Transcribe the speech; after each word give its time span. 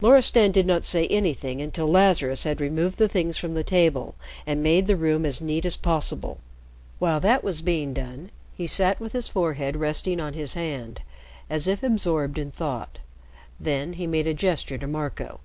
Loristan 0.00 0.50
did 0.50 0.66
not 0.66 0.82
say 0.84 1.06
anything 1.06 1.62
until 1.62 1.86
Lazarus 1.86 2.42
had 2.42 2.60
removed 2.60 2.98
the 2.98 3.06
things 3.08 3.38
from 3.38 3.54
the 3.54 3.62
table 3.62 4.16
and 4.44 4.60
made 4.60 4.86
the 4.86 4.96
room 4.96 5.24
as 5.24 5.40
neat 5.40 5.64
as 5.64 5.76
possible. 5.76 6.40
While 6.98 7.20
that 7.20 7.44
was 7.44 7.62
being 7.62 7.94
done, 7.94 8.32
he 8.56 8.66
sat 8.66 8.98
with 8.98 9.12
his 9.12 9.28
forehead 9.28 9.76
resting 9.76 10.20
on 10.20 10.32
his 10.34 10.54
hand, 10.54 11.02
as 11.48 11.68
if 11.68 11.84
absorbed 11.84 12.38
in 12.38 12.50
thought. 12.50 12.98
Then 13.60 13.92
he 13.92 14.08
made 14.08 14.26
a 14.26 14.34
gesture 14.34 14.78
to 14.78 14.88
Marco. 14.88 15.38